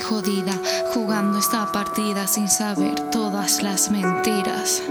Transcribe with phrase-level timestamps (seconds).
[0.00, 0.52] jodida,
[0.92, 4.82] jugando esta partida sin saber todas las mentiras.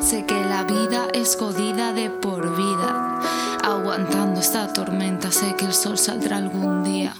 [0.00, 3.20] Sé que la vida es jodida de por vida.
[3.64, 7.14] Aguantando esta tormenta, sé que el sol saldrá algún día.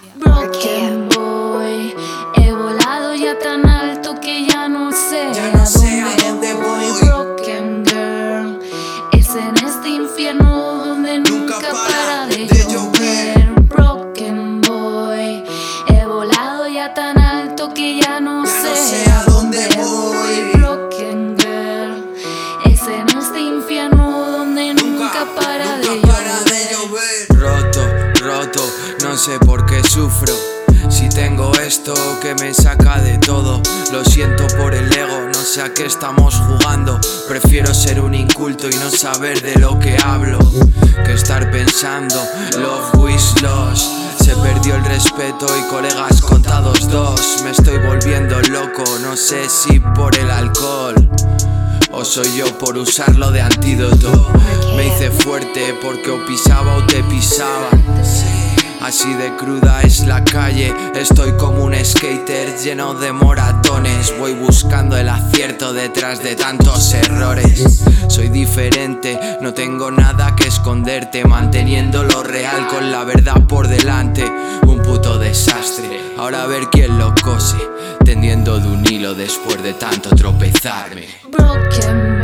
[29.10, 30.32] No sé por qué sufro.
[30.88, 33.60] Si tengo esto que me saca de todo,
[33.90, 36.96] lo siento por el ego, no sé a qué estamos jugando.
[37.26, 40.38] Prefiero ser un inculto y no saber de lo que hablo,
[41.04, 42.14] que estar pensando,
[42.56, 42.94] love
[43.42, 43.90] lost.
[44.22, 47.42] Se perdió el respeto y colegas contados dos.
[47.42, 51.10] Me estoy volviendo loco, no sé si por el alcohol.
[51.90, 54.30] O soy yo por usarlo de antídoto.
[54.76, 57.70] Me hice fuerte porque o pisaba o te pisaba.
[58.82, 64.12] Así de cruda es la calle, estoy como un skater lleno de moratones.
[64.18, 67.84] Voy buscando el acierto detrás de tantos errores.
[68.08, 74.24] Soy diferente, no tengo nada que esconderte, manteniendo lo real con la verdad por delante.
[74.66, 77.58] Un puto desastre, ahora a ver quién lo cose,
[78.04, 81.06] tendiendo de un hilo después de tanto tropezarme.
[81.30, 82.19] Broken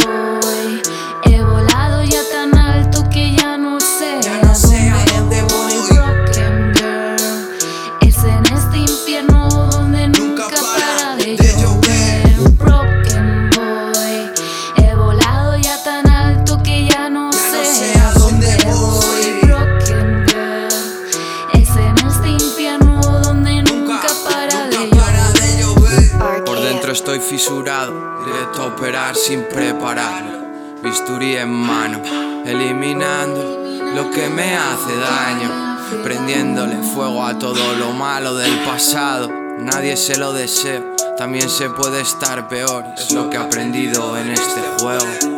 [26.97, 30.47] estoy fisurado, directo a operar sin prepararlo.
[30.83, 32.01] Bisturí en mano,
[32.47, 33.59] eliminando
[33.95, 35.77] lo que me hace daño.
[36.03, 39.29] Prendiéndole fuego a todo lo malo del pasado.
[39.59, 40.83] Nadie se lo desea,
[41.19, 42.87] también se puede estar peor.
[42.97, 45.36] Es lo que he aprendido en este juego.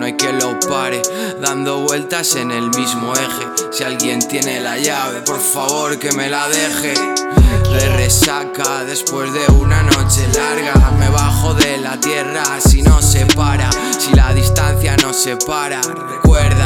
[0.00, 1.02] No hay quien lo pare,
[1.42, 3.68] dando vueltas en el mismo eje.
[3.70, 6.94] Si alguien tiene la llave, por favor que me la deje.
[6.94, 13.26] De resaca después de una noche larga, me bajo de la tierra si no se
[13.26, 13.68] para,
[13.98, 15.82] si la distancia no se para.
[15.82, 16.64] Recuerda,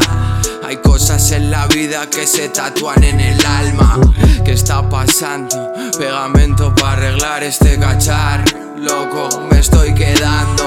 [0.65, 3.99] hay cosas en la vida que se tatúan en el alma.
[4.45, 5.72] ¿Qué está pasando?
[5.99, 8.45] Pegamento para arreglar este cachar.
[8.78, 10.64] Loco, me estoy quedando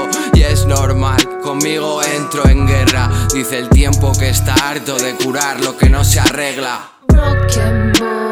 [0.68, 1.40] normal.
[1.42, 3.10] Conmigo entro en guerra.
[3.32, 6.92] Dice el tiempo que está harto de curar lo que no se arregla.
[7.08, 8.27] Broken